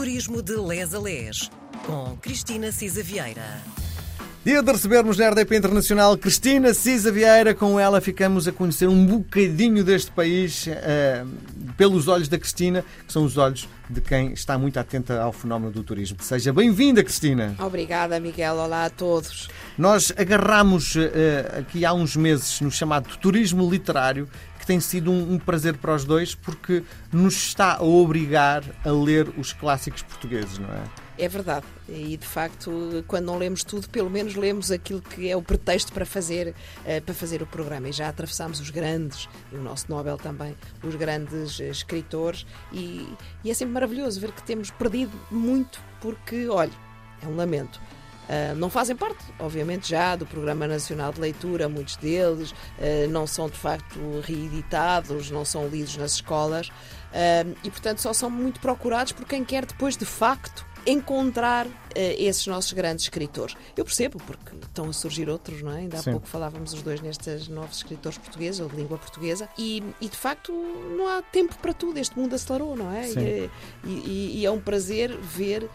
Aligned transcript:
Turismo 0.00 0.40
de 0.40 0.56
Les 0.56 0.94
a 0.94 0.98
Les, 0.98 1.50
com 1.84 2.16
Cristina 2.22 2.72
Cisa 2.72 3.02
Vieira. 3.02 3.60
Dia 4.42 4.62
de 4.62 4.72
recebermos 4.72 5.18
na 5.18 5.28
RDP 5.28 5.56
Internacional 5.56 6.16
Cristina 6.16 6.72
Cisa 6.72 7.12
Vieira. 7.12 7.54
Com 7.54 7.78
ela 7.78 8.00
ficamos 8.00 8.48
a 8.48 8.52
conhecer 8.52 8.88
um 8.88 9.04
bocadinho 9.04 9.84
deste 9.84 10.10
país 10.10 10.66
uh, 10.68 11.28
pelos 11.80 12.08
olhos 12.08 12.28
da 12.28 12.38
Cristina, 12.38 12.84
que 13.06 13.10
são 13.10 13.24
os 13.24 13.38
olhos 13.38 13.66
de 13.88 14.02
quem 14.02 14.34
está 14.34 14.58
muito 14.58 14.78
atenta 14.78 15.18
ao 15.18 15.32
fenómeno 15.32 15.72
do 15.72 15.82
turismo. 15.82 16.18
Seja 16.20 16.52
bem-vinda, 16.52 17.02
Cristina. 17.02 17.54
Obrigada, 17.58 18.20
Miguel. 18.20 18.56
Olá 18.56 18.84
a 18.84 18.90
todos. 18.90 19.48
Nós 19.78 20.12
agarramos 20.14 20.94
uh, 20.94 21.00
aqui 21.58 21.86
há 21.86 21.94
uns 21.94 22.14
meses 22.14 22.60
no 22.60 22.70
chamado 22.70 23.16
turismo 23.16 23.70
literário, 23.70 24.28
que 24.58 24.66
tem 24.66 24.78
sido 24.78 25.10
um, 25.10 25.32
um 25.32 25.38
prazer 25.38 25.78
para 25.78 25.94
os 25.94 26.04
dois, 26.04 26.34
porque 26.34 26.82
nos 27.10 27.34
está 27.34 27.76
a 27.76 27.82
obrigar 27.82 28.62
a 28.84 28.90
ler 28.90 29.32
os 29.38 29.54
clássicos 29.54 30.02
portugueses, 30.02 30.58
não 30.58 30.68
é? 30.68 30.82
É 31.20 31.28
verdade. 31.28 31.66
E 31.86 32.16
de 32.16 32.26
facto, 32.26 33.04
quando 33.06 33.26
não 33.26 33.36
lemos 33.36 33.62
tudo, 33.62 33.86
pelo 33.90 34.08
menos 34.08 34.34
lemos 34.34 34.70
aquilo 34.70 35.02
que 35.02 35.28
é 35.28 35.36
o 35.36 35.42
pretexto 35.42 35.92
para 35.92 36.06
fazer, 36.06 36.54
uh, 36.78 37.02
para 37.04 37.14
fazer 37.14 37.42
o 37.42 37.46
programa. 37.46 37.90
E 37.90 37.92
já 37.92 38.08
atravessámos 38.08 38.58
os 38.58 38.70
grandes, 38.70 39.28
e 39.52 39.56
o 39.56 39.62
nosso 39.62 39.84
Nobel 39.90 40.16
também, 40.16 40.56
os 40.82 40.94
grandes 40.94 41.58
uh, 41.58 41.64
escritores, 41.64 42.46
e, 42.72 43.06
e, 43.44 43.50
é 43.50 43.54
sempre 43.54 43.74
maravilhoso 43.74 44.18
ver 44.18 44.32
que 44.32 44.42
temos 44.42 44.70
perdido 44.70 45.12
muito, 45.30 45.78
porque, 46.00 46.48
olha, 46.48 46.72
é 47.22 47.26
um 47.26 47.36
lamento. 47.36 47.78
Uh, 48.24 48.54
não 48.56 48.70
fazem 48.70 48.96
parte, 48.96 49.22
obviamente, 49.38 49.90
já 49.90 50.16
do 50.16 50.24
Programa 50.24 50.66
Nacional 50.66 51.12
de 51.12 51.20
Leitura, 51.20 51.68
muitos 51.68 51.96
deles 51.96 52.54
não 53.10 53.26
são 53.26 53.50
de 53.50 53.58
facto 53.58 53.98
reeditados, 54.22 55.30
não 55.30 55.44
são 55.44 55.68
lidos 55.68 55.98
nas 55.98 56.12
escolas 56.12 56.70
e, 57.64 57.70
portanto, 57.70 58.00
só 58.00 58.12
são 58.12 58.30
muito 58.30 58.60
procurados 58.60 59.12
por 59.12 59.26
quem 59.26 59.44
quer 59.44 59.66
depois 59.66 59.96
de 59.96 60.04
facto 60.04 60.69
encontrar 60.86 61.66
uh, 61.66 61.70
esses 61.94 62.46
nossos 62.46 62.72
grandes 62.72 63.04
escritores. 63.04 63.56
Eu 63.76 63.84
percebo, 63.84 64.18
porque 64.18 64.56
estão 64.62 64.88
a 64.88 64.92
surgir 64.92 65.28
outros, 65.28 65.62
não 65.62 65.72
é? 65.72 65.80
Ainda 65.80 65.98
há 65.98 66.02
Sim. 66.02 66.12
pouco 66.12 66.26
falávamos 66.26 66.72
os 66.72 66.82
dois 66.82 67.00
nestes 67.00 67.48
novos 67.48 67.78
escritores 67.78 68.18
portugueses, 68.18 68.60
ou 68.60 68.68
de 68.68 68.76
língua 68.76 68.98
portuguesa, 68.98 69.48
e, 69.58 69.82
e, 70.00 70.08
de 70.08 70.16
facto 70.16 70.52
não 70.52 71.08
há 71.08 71.22
tempo 71.22 71.56
para 71.58 71.72
tudo, 71.72 71.98
este 71.98 72.18
mundo 72.18 72.34
acelerou, 72.34 72.76
não 72.76 72.92
é? 72.92 73.08
E, 73.10 73.50
e, 73.84 74.40
e, 74.40 74.46
é 74.46 74.50
um 74.50 74.60
prazer 74.60 75.16
ver 75.16 75.68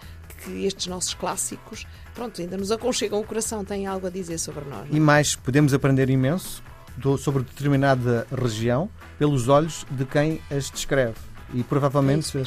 que 0.43 0.65
estes 0.65 0.88
nossos 0.88 1.13
clássicos, 1.13 1.87
pronto, 2.13 2.39
ainda 2.41 2.58
nos 2.58 2.71
aconchegam 2.71 3.19
o 3.19 3.23
coração, 3.23 3.63
têm 3.63 3.87
algo 3.87 4.08
a 4.08 4.09
dizer 4.09 4.37
sobre 4.37 4.65
nós. 4.65 4.87
É? 4.91 4.95
E 4.95 4.99
mais, 4.99 5.35
podemos 5.35 5.73
aprender 5.73 6.09
imenso 6.09 6.63
sobre 7.19 7.43
determinada 7.43 8.25
região 8.31 8.89
pelos 9.17 9.47
olhos 9.47 9.85
de 9.91 10.05
quem 10.05 10.39
as 10.49 10.69
descreve. 10.69 11.17
E 11.53 11.63
provavelmente 11.63 12.37
é 12.37 12.43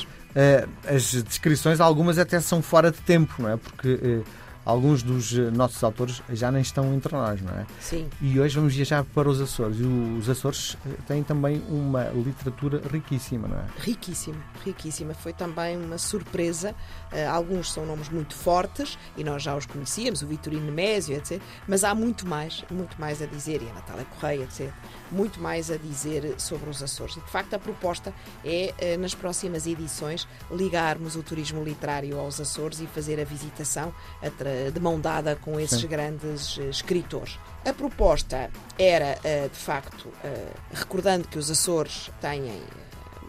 as 0.86 1.22
descrições, 1.22 1.80
algumas 1.80 2.18
até 2.18 2.40
são 2.40 2.62
fora 2.62 2.90
de 2.90 2.98
tempo, 2.98 3.34
não 3.42 3.50
é? 3.50 3.56
Porque 3.56 3.94
uh, 3.94 4.24
alguns 4.68 5.02
dos 5.02 5.32
eh, 5.32 5.50
nossos 5.50 5.82
autores 5.82 6.22
já 6.28 6.52
nem 6.52 6.60
estão 6.60 6.92
entre 6.92 7.16
nós, 7.16 7.40
não 7.40 7.54
é? 7.54 7.66
Sim. 7.80 8.06
E 8.20 8.38
hoje 8.38 8.54
vamos 8.54 8.74
viajar 8.74 9.02
para 9.02 9.26
os 9.26 9.40
Açores. 9.40 9.78
E 9.80 9.82
os 9.82 10.28
Açores 10.28 10.76
têm 11.06 11.22
também 11.22 11.62
uma 11.70 12.04
literatura 12.10 12.82
riquíssima, 12.92 13.48
não 13.48 13.56
é? 13.56 13.64
Riquíssima, 13.78 14.36
riquíssima. 14.62 15.14
Foi 15.14 15.32
também 15.32 15.78
uma 15.78 15.96
surpresa. 15.96 16.74
Uh, 17.10 17.30
alguns 17.30 17.72
são 17.72 17.86
nomes 17.86 18.10
muito 18.10 18.34
fortes 18.34 18.98
e 19.16 19.24
nós 19.24 19.42
já 19.42 19.56
os 19.56 19.64
conhecíamos, 19.64 20.20
o 20.20 20.26
Vitorino 20.26 20.66
Nemésio, 20.66 21.16
etc. 21.16 21.40
Mas 21.66 21.82
há 21.82 21.94
muito 21.94 22.26
mais, 22.26 22.62
muito 22.70 23.00
mais 23.00 23.22
a 23.22 23.26
dizer, 23.26 23.62
e 23.62 23.70
a 23.70 23.72
Natália 23.72 24.04
Correia, 24.04 24.42
etc. 24.42 24.70
Muito 25.10 25.40
mais 25.40 25.70
a 25.70 25.78
dizer 25.78 26.34
sobre 26.36 26.68
os 26.68 26.82
Açores. 26.82 27.16
E 27.16 27.20
de 27.20 27.30
facto 27.30 27.54
a 27.54 27.58
proposta 27.58 28.12
é, 28.44 28.98
nas 28.98 29.14
próximas 29.14 29.66
edições, 29.66 30.28
ligarmos 30.50 31.16
o 31.16 31.22
turismo 31.22 31.64
literário 31.64 32.18
aos 32.20 32.38
Açores 32.38 32.80
e 32.80 32.86
fazer 32.86 33.18
a 33.18 33.24
visitação 33.24 33.94
através 34.22 34.57
de 34.72 34.80
mão 34.80 35.00
dada 35.00 35.36
com 35.36 35.58
esses 35.58 35.80
Sim. 35.80 35.88
grandes 35.88 36.58
eh, 36.58 36.64
escritores. 36.64 37.38
A 37.64 37.72
proposta 37.72 38.50
era, 38.78 39.18
eh, 39.24 39.48
de 39.52 39.58
facto, 39.58 40.08
eh, 40.24 40.48
recordando 40.72 41.26
que 41.28 41.38
os 41.38 41.50
Açores 41.50 42.10
têm 42.20 42.62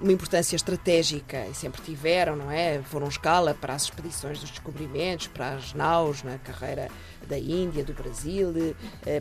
uma 0.01 0.13
importância 0.13 0.55
estratégica 0.55 1.45
e 1.47 1.53
sempre 1.53 1.81
tiveram, 1.81 2.35
não 2.35 2.49
é? 2.49 2.81
Foram 2.83 3.09
escala 3.09 3.53
para 3.53 3.73
as 3.73 3.83
expedições 3.83 4.39
dos 4.39 4.49
descobrimentos, 4.49 5.27
para 5.27 5.55
as 5.55 5.73
naus 5.73 6.23
na 6.23 6.37
carreira 6.37 6.89
da 7.27 7.37
Índia, 7.37 7.83
do 7.83 7.93
Brasil, 7.93 8.53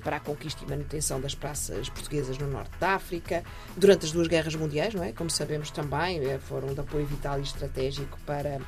para 0.04 0.18
a 0.18 0.20
conquista 0.20 0.64
e 0.64 0.70
manutenção 0.70 1.20
das 1.20 1.34
praças 1.34 1.88
portuguesas 1.88 2.38
no 2.38 2.46
norte 2.46 2.70
da 2.78 2.90
África, 2.90 3.42
durante 3.76 4.06
as 4.06 4.12
duas 4.12 4.28
guerras 4.28 4.54
mundiais, 4.54 4.94
não 4.94 5.02
é? 5.02 5.10
Como 5.12 5.28
sabemos 5.28 5.72
também, 5.72 6.20
foram 6.38 6.72
de 6.72 6.78
apoio 6.78 7.06
vital 7.06 7.40
e 7.40 7.42
estratégico 7.42 8.16
para 8.24 8.60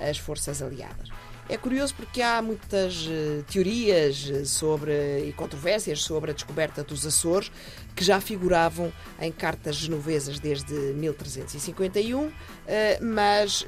as 0.00 0.16
forças 0.16 0.62
aliadas. 0.62 1.10
É 1.48 1.56
curioso 1.56 1.94
porque 1.94 2.20
há 2.20 2.42
muitas 2.42 3.06
uh, 3.06 3.42
teorias 3.50 4.30
eh, 4.30 4.44
sobre 4.44 4.92
e 5.26 5.32
controvérsias 5.32 6.02
sobre 6.02 6.30
a 6.30 6.34
descoberta 6.34 6.84
dos 6.84 7.06
Açores 7.06 7.50
que 7.96 8.04
já 8.04 8.20
figuravam 8.20 8.92
em 9.18 9.32
cartas 9.32 9.76
genovesas 9.76 10.38
desde 10.38 10.74
1351, 10.74 12.26
uh, 12.26 12.32
mas 13.00 13.64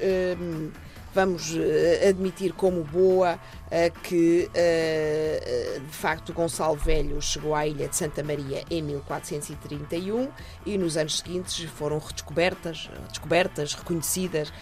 vamos 1.13 1.51
uh, 1.53 2.07
admitir 2.07 2.53
como 2.53 2.83
boa 2.83 3.35
uh, 3.35 4.01
que 4.01 4.49
uh, 4.49 5.79
de 5.79 5.95
facto 5.95 6.33
Gonçalo 6.33 6.75
Velho 6.75 7.21
chegou 7.21 7.53
à 7.53 7.67
ilha 7.67 7.87
de 7.87 7.95
Santa 7.95 8.23
Maria 8.23 8.63
em 8.69 8.81
1431 8.81 10.29
e 10.65 10.77
nos 10.77 10.97
anos 10.97 11.19
seguintes 11.19 11.69
foram 11.71 11.99
redescobertas, 11.99 12.89
descobertas, 13.09 13.73
reconhecidas 13.73 14.53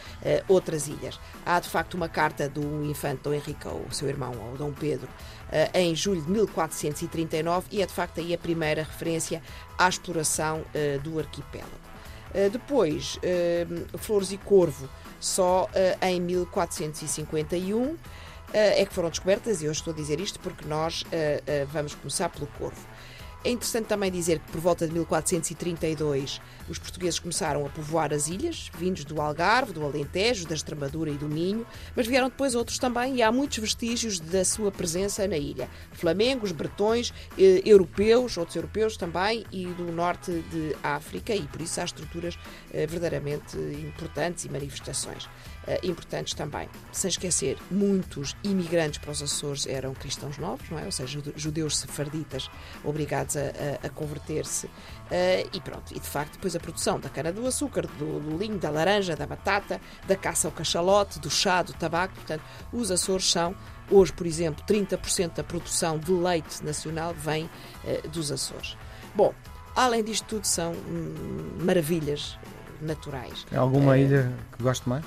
outras 0.47 0.87
ilhas. 0.87 1.19
Há 1.45 1.59
de 1.59 1.69
facto 1.69 1.93
uma 1.93 2.09
carta 2.09 2.49
do 2.49 2.83
infante 2.85 3.23
Dom 3.23 3.33
Henrique 3.33 3.67
ao 3.67 3.81
seu 3.91 4.07
irmão, 4.07 4.33
ao 4.41 4.57
Dom 4.57 4.71
Pedro, 4.71 5.07
em 5.73 5.95
julho 5.95 6.21
de 6.21 6.31
1439 6.31 7.67
e 7.71 7.81
é 7.81 7.85
de 7.85 7.93
facto 7.93 8.19
aí 8.19 8.33
a 8.33 8.37
primeira 8.37 8.83
referência 8.83 9.41
à 9.77 9.87
exploração 9.87 10.63
do 11.03 11.19
arquipélago. 11.19 11.71
Depois, 12.51 13.19
Flores 13.97 14.31
e 14.31 14.37
Corvo 14.37 14.89
só 15.19 15.65
uh, 15.65 16.05
em 16.05 16.19
1451 16.21 17.77
uh, 17.77 17.97
eh, 18.53 18.81
é 18.81 18.85
que 18.85 18.93
foram 18.93 19.09
descobertas, 19.09 19.61
e 19.61 19.65
eu 19.65 19.71
estou 19.71 19.93
a 19.93 19.95
dizer 19.95 20.19
isto 20.19 20.39
porque 20.39 20.65
nós 20.65 21.03
uh, 21.03 21.05
vamos 21.71 21.93
começar 21.95 22.29
pelo 22.29 22.47
Corvo. 22.47 22.87
É 23.43 23.49
interessante 23.49 23.85
também 23.85 24.11
dizer 24.11 24.39
que 24.39 24.51
por 24.51 24.59
volta 24.59 24.85
de 24.85 24.93
1432 24.93 26.41
os 26.67 26.77
portugueses 26.77 27.19
começaram 27.19 27.65
a 27.65 27.69
povoar 27.69 28.13
as 28.13 28.27
ilhas, 28.27 28.69
vindos 28.77 29.05
do 29.05 29.21
Algarve, 29.21 29.71
do 29.71 29.83
Alentejo, 29.83 30.45
da 30.45 30.53
Extremadura 30.53 31.09
e 31.09 31.13
do 31.13 31.27
Minho, 31.27 31.65
mas 31.95 32.05
vieram 32.05 32.27
depois 32.27 32.53
outros 32.53 32.77
também 32.77 33.15
e 33.15 33.23
há 33.23 33.31
muitos 33.31 33.57
vestígios 33.57 34.19
da 34.19 34.43
sua 34.43 34.71
presença 34.73 35.25
na 35.25 35.37
ilha. 35.37 35.69
Flamengos, 35.93 36.51
bretões, 36.51 37.13
eh, 37.37 37.61
europeus, 37.65 38.37
outros 38.37 38.57
europeus 38.57 38.97
também 38.97 39.45
e 39.53 39.67
do 39.67 39.89
norte 39.89 40.43
de 40.51 40.75
África 40.83 41.33
e 41.33 41.43
por 41.43 41.61
isso 41.61 41.79
há 41.79 41.85
estruturas 41.85 42.37
eh, 42.73 42.85
verdadeiramente 42.85 43.57
importantes 43.57 44.43
e 44.43 44.49
manifestações. 44.49 45.29
Eh, 45.67 45.79
importantes 45.83 46.33
também. 46.33 46.69
Sem 46.91 47.09
esquecer, 47.09 47.57
muitos 47.69 48.35
imigrantes 48.43 48.97
para 48.97 49.11
os 49.11 49.21
Açores 49.21 49.67
eram 49.67 49.93
cristãos 49.93 50.37
novos, 50.37 50.67
não 50.69 50.79
é? 50.79 50.85
ou 50.85 50.91
seja, 50.91 51.21
judeus 51.35 51.77
sefarditas 51.77 52.49
obrigados 52.83 53.35
a, 53.35 53.41
a, 53.41 53.87
a 53.87 53.89
converter-se. 53.89 54.65
Uh, 54.65 55.49
e 55.51 55.59
pronto, 55.59 55.91
e 55.91 55.99
de 55.99 56.07
facto, 56.07 56.33
depois 56.33 56.55
a 56.55 56.59
produção 56.59 56.99
da 56.99 57.09
cana-do-açúcar, 57.09 57.87
do, 57.97 58.19
do 58.19 58.37
linho, 58.37 58.57
da 58.57 58.69
laranja, 58.69 59.15
da 59.15 59.25
batata, 59.25 59.81
da 60.07 60.15
caça 60.15 60.47
ao 60.47 60.51
cachalote, 60.51 61.19
do 61.19 61.29
chá, 61.29 61.61
do 61.61 61.73
tabaco. 61.73 62.13
Portanto, 62.15 62.43
os 62.71 62.89
Açores 62.91 63.29
são 63.29 63.55
Hoje, 63.91 64.13
por 64.13 64.27
exemplo, 64.27 64.63
30% 64.67 65.33
da 65.33 65.43
produção 65.43 65.97
de 65.97 66.11
leite 66.11 66.63
nacional 66.63 67.11
vem 67.11 67.45
uh, 67.45 68.07
dos 68.09 68.31
Açores. 68.31 68.77
Bom, 69.15 69.33
além 69.75 70.03
disto 70.03 70.25
tudo, 70.25 70.45
são 70.45 70.73
hum, 70.73 71.57
maravilhas 71.59 72.37
naturais. 72.79 73.47
Alguma 73.51 73.97
ilha 73.97 74.31
que 74.55 74.61
goste 74.61 74.87
mais? 74.87 75.03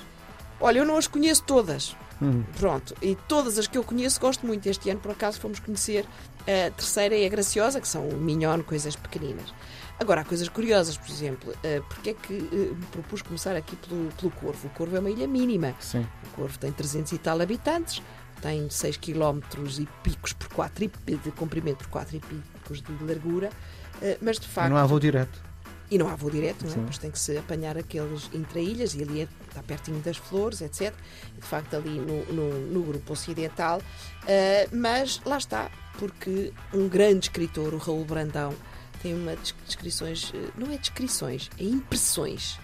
Olha, 0.63 0.79
eu 0.79 0.85
não 0.85 0.97
as 0.97 1.07
conheço 1.07 1.43
todas. 1.43 1.93
Hum. 2.21 2.41
Pronto, 2.57 2.95
e 3.01 3.17
todas 3.27 3.59
as 3.59 3.67
que 3.67 3.77
eu 3.77 3.83
conheço 3.83 4.17
gosto 4.17 4.47
muito. 4.47 4.65
Este 4.65 4.89
ano, 4.89 5.01
por 5.01 5.11
acaso, 5.11 5.37
fomos 5.37 5.59
conhecer 5.59 6.05
a 6.41 6.71
terceira 6.71 7.13
e 7.15 7.25
a 7.25 7.29
graciosa, 7.29 7.81
que 7.81 7.87
são 7.87 8.07
o 8.07 8.15
mignon, 8.15 8.63
coisas 8.63 8.95
pequeninas. 8.95 9.53
Agora, 9.99 10.21
há 10.21 10.23
coisas 10.23 10.47
curiosas, 10.47 10.95
por 10.95 11.11
exemplo, 11.11 11.51
uh, 11.51 11.83
porque 11.89 12.11
é 12.11 12.13
que 12.13 12.33
uh, 12.33 12.75
me 12.75 12.85
propus 12.93 13.21
começar 13.21 13.57
aqui 13.57 13.75
pelo, 13.75 14.09
pelo 14.13 14.31
Corvo? 14.31 14.67
O 14.67 14.69
Corvo 14.69 14.95
é 14.95 14.99
uma 15.01 15.09
ilha 15.09 15.27
mínima. 15.27 15.75
Sim. 15.81 16.07
O 16.27 16.29
Corvo 16.29 16.57
tem 16.57 16.71
300 16.71 17.11
e 17.11 17.17
tal 17.17 17.41
habitantes, 17.41 18.01
tem 18.41 18.69
6 18.69 18.95
km 18.97 19.39
e 19.77 19.85
picos 20.01 20.31
por 20.31 20.47
4 20.47 20.89
de 21.05 21.31
comprimento 21.31 21.79
por 21.79 21.87
4 21.87 22.15
e 22.15 22.19
picos 22.21 22.81
de 22.81 23.03
largura, 23.03 23.49
uh, 23.97 24.17
mas 24.21 24.39
de 24.39 24.47
facto. 24.47 24.69
Não 24.69 24.77
há 24.77 24.85
voo 24.85 24.99
direto. 24.99 25.52
E 25.91 25.97
não 25.97 26.07
há 26.07 26.15
voo 26.15 26.31
direto, 26.31 26.65
não 26.65 26.71
é? 26.73 26.75
Pois 26.85 26.97
tem 26.97 27.11
que 27.11 27.19
se 27.19 27.37
apanhar 27.37 27.77
aqueles 27.77 28.29
intra-ilhas 28.33 28.95
e 28.95 29.03
ali 29.03 29.21
é, 29.21 29.27
está 29.47 29.61
pertinho 29.61 29.99
das 29.99 30.17
flores, 30.17 30.61
etc. 30.61 30.93
De 31.35 31.45
facto, 31.45 31.75
ali 31.75 31.99
no, 31.99 32.25
no, 32.33 32.59
no 32.71 32.83
grupo 32.83 33.13
ocidental. 33.13 33.79
Uh, 33.79 34.75
mas 34.75 35.21
lá 35.25 35.37
está, 35.37 35.69
porque 35.99 36.51
um 36.73 36.87
grande 36.87 37.27
escritor, 37.27 37.73
o 37.73 37.77
Raul 37.77 38.05
Brandão, 38.05 38.55
tem 39.03 39.13
uma 39.13 39.35
descrições, 39.67 40.31
ah, 40.33 40.51
não 40.57 40.71
é 40.71 40.77
descrições, 40.77 41.49
é 41.59 41.63
impressões 41.63 42.57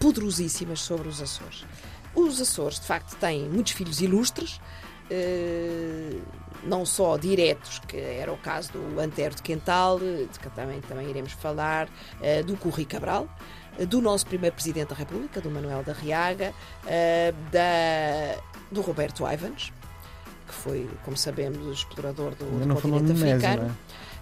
poderosíssimas 0.00 0.80
sobre 0.80 1.06
os 1.06 1.20
Açores. 1.20 1.64
Os 2.14 2.40
Açores, 2.40 2.80
de 2.80 2.86
facto, 2.86 3.14
têm 3.16 3.48
muitos 3.48 3.72
filhos 3.72 4.00
ilustres, 4.00 4.58
não 6.64 6.86
só 6.86 7.16
diretos, 7.16 7.80
que 7.80 7.96
era 7.96 8.32
o 8.32 8.36
caso 8.36 8.72
do 8.72 9.00
Antero 9.00 9.34
de 9.34 9.42
Quental, 9.42 9.98
de 9.98 10.28
que 10.38 10.48
também, 10.50 10.80
também 10.82 11.08
iremos 11.08 11.32
falar, 11.32 11.88
eh, 12.20 12.42
do 12.42 12.56
Curri 12.56 12.84
Cabral, 12.84 13.28
eh, 13.78 13.84
do 13.84 14.00
nosso 14.00 14.26
primeiro 14.26 14.54
Presidente 14.54 14.88
da 14.88 14.94
República, 14.94 15.40
do 15.40 15.50
Manuel 15.50 15.82
da 15.82 15.92
Riaga, 15.92 16.54
da, 17.50 18.40
do 18.70 18.80
Roberto 18.80 19.24
Ivans, 19.26 19.72
que 20.46 20.54
foi, 20.54 20.88
como 21.04 21.16
sabemos, 21.16 21.78
explorador 21.78 22.34
do, 22.34 22.44
do 22.44 22.74
continente 22.74 23.12
africano. 23.12 23.62
Não 23.62 23.70
é? 23.70 23.74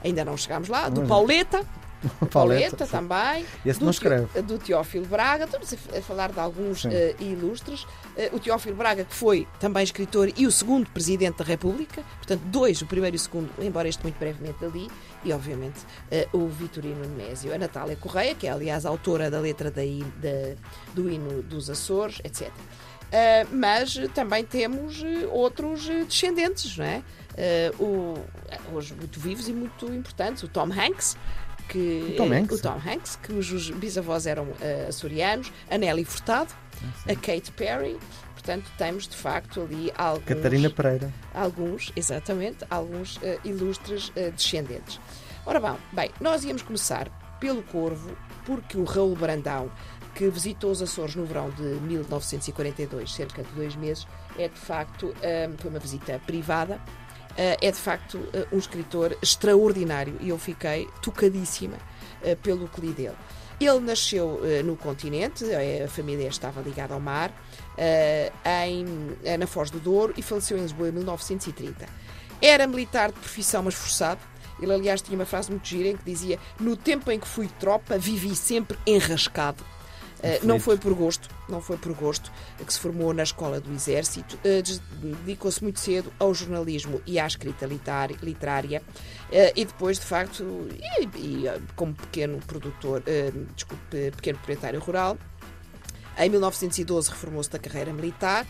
Ainda 0.03 0.25
não 0.25 0.37
chegámos 0.37 0.69
lá, 0.69 0.89
do 0.89 1.03
Pauleta, 1.03 1.63
Pauleta 2.31 2.87
também. 2.87 3.45
Esse 3.65 3.79
do, 3.79 3.85
não 3.85 3.91
escreve. 3.91 4.43
Do 4.43 4.59
Teófilo 4.59 5.07
Braga. 5.07 5.45
Estamos 5.45 5.73
a 5.73 6.03
falar 6.03 6.33
de 6.33 6.41
alguns 6.41 6.85
uh, 6.85 6.89
ilustres. 7.19 7.83
Uh, 7.83 8.37
o 8.37 8.41
Teófilo 8.41 8.77
Braga, 8.77 9.05
que 9.05 9.15
foi 9.15 9.47
também 9.59 9.83
escritor 9.83 10.33
e 10.37 10.47
o 10.47 10.53
segundo 10.53 10.89
Presidente 10.91 11.39
da 11.39 11.45
República. 11.45 12.03
Portanto, 12.17 12.43
dois, 12.47 12.81
o 12.81 12.87
primeiro 12.87 13.17
e 13.17 13.19
o 13.19 13.21
segundo, 13.21 13.51
embora 13.59 13.89
este 13.89 14.03
muito 14.03 14.19
brevemente 14.19 14.65
ali. 14.65 14.89
E, 15.25 15.33
obviamente, 15.33 15.81
uh, 16.33 16.39
o 16.39 16.49
Vitorino 16.49 17.01
Nemésio. 17.01 17.55
A 17.55 17.59
Natália 17.59 17.97
Correia, 17.97 18.35
que 18.35 18.47
é, 18.47 18.51
aliás, 18.51 18.87
autora 18.87 19.31
da 19.31 19.41
letra 19.41 19.71
da, 19.71 19.83
da, 19.83 20.57
do 20.95 21.11
hino 21.11 21.43
dos 21.43 21.69
Açores, 21.69 22.21
etc. 22.25 22.51
mas 23.53 23.99
também 24.15 24.45
temos 24.45 25.03
outros 25.31 25.87
descendentes, 26.09 26.77
não 26.77 26.85
é? 26.85 27.03
O, 27.79 28.15
hoje 28.73 28.95
muito 28.95 29.19
vivos 29.19 29.49
e 29.49 29.53
muito 29.53 29.93
importantes. 29.93 30.43
O 30.43 30.49
Tom 30.49 30.69
Hanks, 30.73 31.17
que 31.71 32.13
o 32.13 32.17
Tom 32.17 32.33
Hanks, 32.33 32.59
o 32.59 32.63
Tom 32.63 32.81
Hanks 32.85 33.19
cujos 33.25 33.71
bisavós 33.71 34.27
eram 34.27 34.45
uh, 34.45 34.89
açorianos, 34.89 35.53
a 35.71 35.79
Nelly 35.79 36.05
Furtado, 36.05 36.53
ah, 36.83 37.13
a 37.13 37.15
Kate 37.15 37.53
Perry. 37.53 37.97
Portanto, 38.35 38.71
temos 38.77 39.07
de 39.07 39.17
facto 39.17 39.61
ali 39.61 39.93
alguns. 39.97 40.25
Catarina 40.25 40.71
Pereira. 40.71 41.13
Alguns, 41.35 41.93
exatamente, 41.95 42.65
alguns 42.69 43.17
uh, 43.19 43.21
ilustres 43.45 44.09
uh, 44.09 44.33
descendentes. 44.33 44.99
Ora 45.47 45.61
bom, 45.61 45.77
bem, 45.93 46.11
nós 46.21 46.45
íamos 46.45 46.63
começar 46.63 47.09
pelo 47.39 47.63
Corvo, 47.63 48.17
porque 48.45 48.77
o 48.77 48.85
Raul 48.85 49.15
Brandão, 49.15 49.71
que 50.15 50.29
visitou 50.29 50.71
os 50.71 50.83
Açores 50.83 51.15
no 51.15 51.25
verão 51.25 51.51
de 51.51 51.63
1942, 51.63 53.13
cerca 53.13 53.43
de 53.43 53.51
dois 53.53 53.77
meses, 53.77 54.07
é 54.39 54.49
de 54.49 54.59
facto, 54.59 55.15
foi 55.59 55.71
uma 55.71 55.79
visita 55.79 56.21
privada, 56.27 56.75
eh, 56.75 57.10
é 57.61 57.71
de 57.71 57.79
facto 57.79 58.21
eh, 58.33 58.47
um 58.53 58.59
escritor 58.59 59.17
extraordinário 59.23 60.17
e 60.21 60.29
eu 60.29 60.39
fiquei 60.39 60.89
tocadíssima 61.03 61.77
eh, 62.23 62.35
pelo 62.35 62.69
que 62.69 62.81
li 62.81 62.93
dele. 62.93 63.17
Ele 63.61 63.81
nasceu 63.81 64.41
no 64.65 64.75
continente, 64.75 65.45
a 65.85 65.87
família 65.87 66.27
estava 66.29 66.63
ligada 66.63 66.95
ao 66.95 67.01
mar, 67.01 67.31
em, 68.67 68.87
na 69.39 69.47
Foz 69.47 69.71
do 69.71 69.79
Douro 69.79 70.15
e 70.17 70.23
faleceu 70.23 70.57
em 70.57 70.63
Lisboa 70.63 70.89
em 70.89 70.93
1930. 70.93 71.87
Era 72.41 72.67
militar 72.67 73.13
de 73.13 73.19
profissão, 73.19 73.63
mas 73.63 73.75
forçado. 73.75 74.21
Ele, 74.63 74.73
aliás, 74.73 75.03
tinha 75.03 75.19
uma 75.19 75.27
frase 75.27 75.51
muito 75.51 75.69
gira 75.69 75.89
em 75.89 75.97
que 75.97 76.05
dizia: 76.05 76.39
No 76.59 76.75
tempo 76.75 77.11
em 77.11 77.21
que 77.21 77.29
fui 77.29 77.49
tropa, 77.61 77.99
vivi 77.99 78.35
sempre 78.35 78.79
enrascado. 78.87 79.63
Uh, 80.21 80.47
não 80.47 80.61
foi 80.61 80.77
por 80.77 80.93
gosto, 80.95 81.29
não 81.49 81.63
foi 81.63 81.79
por 81.79 81.95
gosto 81.95 82.31
que 82.65 82.73
se 82.73 82.79
formou 82.79 83.15
na 83.15 83.23
escola 83.23 83.59
do 83.59 83.73
Exército, 83.73 84.37
uh, 84.37 85.17
dedicou-se 85.25 85.63
muito 85.63 85.81
cedo 85.81 86.13
ao 86.19 86.35
jornalismo 86.35 87.01
e 87.07 87.19
à 87.19 87.27
escrita 87.27 87.67
literária. 87.67 88.83
Uh, 89.31 89.53
e 89.57 89.65
depois, 89.65 89.99
de 89.99 90.05
facto, 90.05 90.69
e, 90.99 91.05
e 91.17 91.45
como 91.75 91.95
pequeno 91.95 92.39
produtor, 92.47 93.03
desculpe, 93.55 94.11
pequeno 94.13 94.39
proprietário 94.39 94.81
rural, 94.81 95.17
em 96.19 96.29
1912 96.29 97.11
reformou-se 97.11 97.51
da 97.51 97.59
carreira 97.59 97.93
militar 97.93 98.47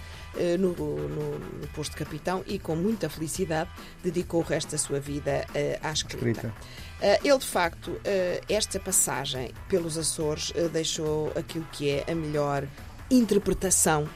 no, 0.58 0.72
no, 0.72 1.38
no, 1.38 1.68
posto 1.74 1.92
de 1.92 1.98
capitão 1.98 2.42
e, 2.46 2.58
com 2.58 2.74
muita 2.76 3.08
felicidade, 3.08 3.70
dedicou 4.02 4.40
o 4.40 4.44
resto 4.44 4.72
da 4.72 4.78
sua 4.78 5.00
vida 5.00 5.46
à 5.82 5.92
escrita. 5.92 6.28
escrita. 6.28 6.54
Eh, 7.02 7.18
ele, 7.24 7.38
de 7.38 7.46
facto, 7.46 7.98
eh, 8.04 8.42
esta 8.48 8.78
passagem 8.78 9.52
pelos 9.68 9.96
Açores 9.96 10.52
eh, 10.54 10.68
deixou 10.68 11.32
aquilo 11.34 11.66
que 11.72 11.90
é 11.90 12.04
a 12.10 12.14
melhor 12.14 12.66
interpretação 13.10 14.08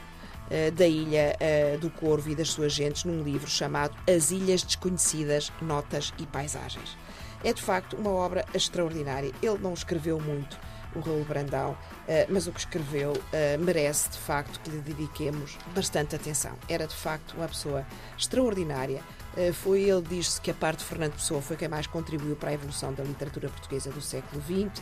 da 0.75 0.85
Ilha 0.85 1.35
do 1.81 1.89
Corvo 1.89 2.29
e 2.29 2.35
das 2.35 2.49
suas 2.49 2.71
gentes 2.71 3.03
num 3.03 3.23
livro 3.23 3.49
chamado 3.49 3.97
As 4.07 4.29
Ilhas 4.29 4.61
Desconhecidas, 4.61 5.51
Notas 5.59 6.13
e 6.19 6.25
Paisagens. 6.27 6.95
É 7.43 7.51
de 7.51 7.63
facto 7.63 7.95
uma 7.95 8.11
obra 8.11 8.45
extraordinária. 8.53 9.31
Ele 9.41 9.57
não 9.57 9.73
escreveu 9.73 10.19
muito, 10.19 10.59
o 10.95 10.99
Raul 10.99 11.25
Brandão, 11.25 11.77
mas 12.29 12.47
o 12.47 12.51
que 12.51 12.59
escreveu 12.59 13.13
merece 13.59 14.09
de 14.09 14.17
facto 14.17 14.59
que 14.61 14.69
lhe 14.69 14.79
dediquemos 14.79 15.57
bastante 15.73 16.15
atenção. 16.15 16.53
Era 16.69 16.87
de 16.87 16.95
facto 16.95 17.35
uma 17.35 17.47
pessoa 17.47 17.85
extraordinária, 18.17 19.01
eh, 19.37 19.51
foi 19.51 19.83
ele, 19.83 20.01
diz-se 20.01 20.39
que 20.39 20.49
a 20.49 20.53
parte 20.53 20.79
de 20.79 20.85
Fernando 20.85 21.13
Pessoa 21.13 21.41
foi 21.41 21.57
quem 21.57 21.67
mais 21.67 21.87
contribuiu 21.87 22.35
para 22.35 22.51
a 22.51 22.53
evolução 22.53 22.93
da 22.93 23.03
literatura 23.03 23.49
portuguesa 23.49 23.91
do 23.91 24.01
século 24.01 24.41
XX. 24.41 24.81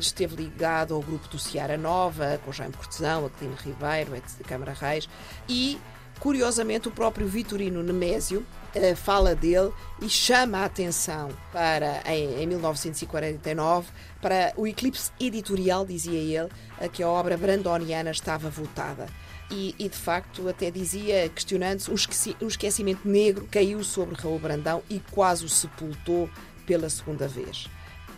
esteve 0.00 0.36
ligado 0.36 0.94
ao 0.94 1.00
grupo 1.00 1.28
do 1.28 1.38
Seara 1.38 1.76
Nova, 1.76 2.40
com 2.44 2.52
Jaime 2.52 2.72
Cortesão, 2.72 3.26
Aquilino 3.26 3.56
Ribeiro, 3.56 4.14
a 4.14 4.48
Câmara 4.48 4.72
Reis, 4.72 5.08
e, 5.48 5.78
curiosamente, 6.20 6.88
o 6.88 6.90
próprio 6.90 7.26
Vitorino 7.26 7.82
Nemésio 7.82 8.44
eh, 8.74 8.94
fala 8.94 9.34
dele 9.34 9.72
e 10.00 10.08
chama 10.08 10.58
a 10.58 10.64
atenção 10.64 11.30
para, 11.52 12.02
em, 12.06 12.42
em 12.42 12.46
1949, 12.46 13.88
para 14.20 14.52
o 14.56 14.66
eclipse 14.66 15.10
editorial, 15.20 15.86
dizia 15.86 16.18
ele, 16.18 16.50
que 16.92 17.02
a 17.02 17.08
obra 17.08 17.36
brandoniana 17.36 18.10
estava 18.10 18.50
votada 18.50 19.06
e, 19.50 19.74
e, 19.78 19.88
de 19.88 19.96
facto 19.96 20.48
até 20.48 20.70
dizia, 20.70 21.28
questionando-se, 21.28 22.36
um 22.40 22.48
esquecimento 22.48 23.08
negro 23.08 23.48
caiu 23.50 23.82
sobre 23.84 24.16
Raul 24.16 24.38
Brandão 24.38 24.82
e 24.90 25.00
quase 25.10 25.44
o 25.44 25.48
sepultou 25.48 26.28
pela 26.66 26.90
segunda 26.90 27.28
vez. 27.28 27.68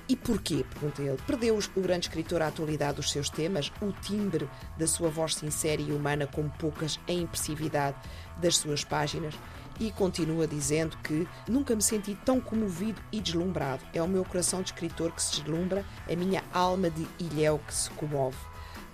E 0.08 0.16
porquê? 0.16 0.64
Pergunta 0.70 1.02
ele. 1.02 1.18
Perdeu 1.26 1.58
o 1.76 1.80
grande 1.80 2.06
escritor 2.06 2.40
a 2.40 2.48
atualidade 2.48 2.96
dos 2.96 3.10
seus 3.10 3.28
temas, 3.28 3.70
o 3.82 3.92
timbre 3.92 4.48
da 4.78 4.86
sua 4.86 5.10
voz 5.10 5.34
sincera 5.34 5.82
e 5.82 5.92
humana, 5.92 6.26
com 6.26 6.48
poucas 6.48 6.98
a 7.06 7.12
impressividade 7.12 7.96
das 8.38 8.56
suas 8.56 8.82
páginas? 8.84 9.34
E 9.78 9.92
continua 9.92 10.46
dizendo 10.46 10.96
que 11.04 11.28
nunca 11.46 11.76
me 11.76 11.82
senti 11.82 12.14
tão 12.24 12.40
comovido 12.40 13.00
e 13.12 13.20
deslumbrado. 13.20 13.84
É 13.92 14.02
o 14.02 14.08
meu 14.08 14.24
coração 14.24 14.62
de 14.62 14.70
escritor 14.70 15.12
que 15.12 15.22
se 15.22 15.42
deslumbra, 15.42 15.84
a 16.10 16.16
minha 16.16 16.42
alma 16.52 16.88
de 16.90 17.06
ilhéu 17.18 17.60
que 17.66 17.74
se 17.74 17.90
comove 17.90 18.38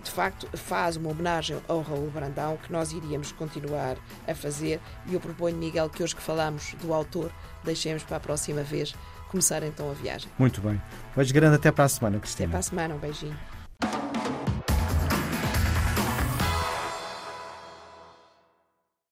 de 0.05 0.11
facto 0.11 0.47
faz 0.57 0.97
uma 0.97 1.11
homenagem 1.11 1.57
ao 1.67 1.81
Raul 1.81 2.11
Brandão 2.11 2.59
que 2.59 2.71
nós 2.71 2.93
iríamos 2.93 3.33
continuar 3.33 3.97
a 4.29 4.35
fazer 4.35 4.79
e 5.07 5.15
eu 5.15 5.21
proponho, 5.21 5.57
Miguel, 5.57 5.89
que 5.89 6.03
hoje 6.03 6.15
que 6.15 6.23
falamos 6.23 6.75
do 6.75 6.93
autor, 6.93 7.33
deixemos 7.65 8.03
para 8.03 8.19
a 8.19 8.21
próxima 8.21 8.63
vez 8.63 8.95
começar 9.35 9.65
então 9.65 9.91
a 9.91 9.95
viagem. 9.95 10.31
Muito 10.39 10.61
bem. 10.61 10.81
Beijo 11.17 11.35
grande 11.35 11.57
até 11.57 11.73
para 11.73 11.85
a 11.85 11.89
semana, 11.89 12.21
Cristina. 12.21 12.47
Até 12.47 12.53
para 12.53 12.61
a 12.61 12.63
semana, 12.63 12.95
um 12.95 12.99
beijinho. 12.99 13.37